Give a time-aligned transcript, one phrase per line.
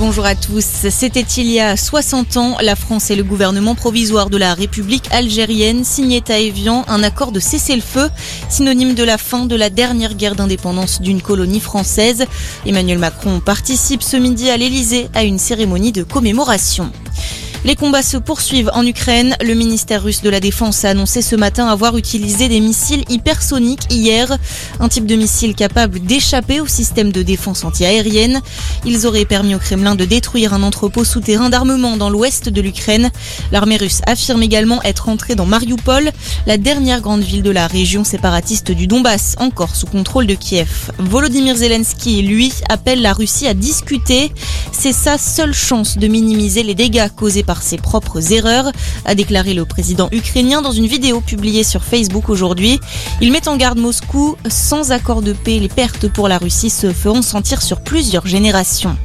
[0.00, 0.64] Bonjour à tous.
[0.64, 5.06] C'était il y a 60 ans, la France et le gouvernement provisoire de la République
[5.12, 8.08] algérienne signaient à Evian un accord de cessez-le-feu,
[8.48, 12.24] synonyme de la fin de la dernière guerre d'indépendance d'une colonie française.
[12.64, 16.90] Emmanuel Macron participe ce midi à l'Elysée à une cérémonie de commémoration.
[17.62, 19.36] Les combats se poursuivent en Ukraine.
[19.44, 23.86] Le ministère russe de la Défense a annoncé ce matin avoir utilisé des missiles hypersoniques
[23.90, 24.34] hier,
[24.80, 28.40] un type de missile capable d'échapper au système de défense antiaérienne.
[28.86, 33.10] Ils auraient permis au Kremlin de détruire un entrepôt souterrain d'armement dans l'ouest de l'Ukraine.
[33.52, 36.12] L'armée russe affirme également être entrée dans Mariupol,
[36.46, 40.92] la dernière grande ville de la région séparatiste du Donbass, encore sous contrôle de Kiev.
[40.98, 44.32] Volodymyr Zelensky, lui, appelle la Russie à discuter.
[44.72, 48.70] C'est sa seule chance de minimiser les dégâts causés par ses propres erreurs,
[49.04, 52.80] a déclaré le président ukrainien dans une vidéo publiée sur Facebook aujourd'hui.
[53.20, 56.92] Il met en garde Moscou, sans accord de paix, les pertes pour la Russie se
[56.92, 58.96] feront sentir sur plusieurs générations.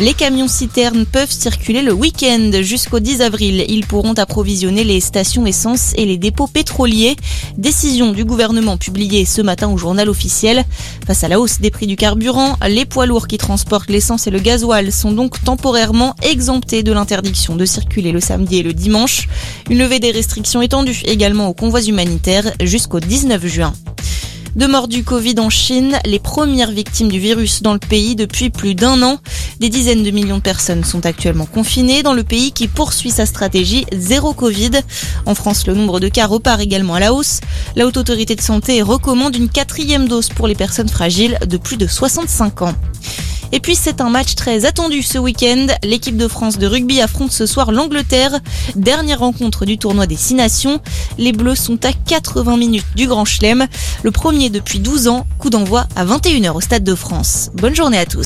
[0.00, 3.66] Les camions citernes peuvent circuler le week-end jusqu'au 10 avril.
[3.68, 7.16] Ils pourront approvisionner les stations essence et les dépôts pétroliers.
[7.58, 10.64] Décision du gouvernement publiée ce matin au journal officiel.
[11.06, 14.30] Face à la hausse des prix du carburant, les poids lourds qui transportent l'essence et
[14.30, 19.28] le gasoil sont donc temporairement exemptés de l'interdiction de circuler le samedi et le dimanche.
[19.68, 23.74] Une levée des restrictions étendue également aux convois humanitaires jusqu'au 19 juin.
[24.56, 28.50] De mort du Covid en Chine, les premières victimes du virus dans le pays depuis
[28.50, 29.18] plus d'un an.
[29.60, 33.26] Des dizaines de millions de personnes sont actuellement confinées dans le pays qui poursuit sa
[33.26, 34.72] stratégie zéro Covid.
[35.24, 37.40] En France, le nombre de cas repart également à la hausse.
[37.76, 41.76] La Haute Autorité de Santé recommande une quatrième dose pour les personnes fragiles de plus
[41.76, 42.74] de 65 ans.
[43.52, 45.66] Et puis c'est un match très attendu ce week-end.
[45.82, 48.38] L'équipe de France de rugby affronte ce soir l'Angleterre.
[48.76, 50.80] Dernière rencontre du tournoi des Six Nations.
[51.18, 53.66] Les Bleus sont à 80 minutes du Grand Chelem.
[54.02, 55.26] Le premier depuis 12 ans.
[55.38, 57.50] Coup d'envoi à 21h au Stade de France.
[57.54, 58.18] Bonne journée à tous.